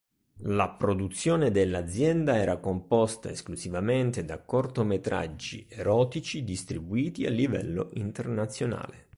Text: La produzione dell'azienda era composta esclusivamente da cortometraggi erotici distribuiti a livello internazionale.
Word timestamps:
La 0.47 0.67
produzione 0.67 1.51
dell'azienda 1.51 2.35
era 2.35 2.57
composta 2.57 3.29
esclusivamente 3.29 4.25
da 4.25 4.39
cortometraggi 4.41 5.67
erotici 5.69 6.43
distribuiti 6.43 7.27
a 7.27 7.29
livello 7.29 7.91
internazionale. 7.93 9.09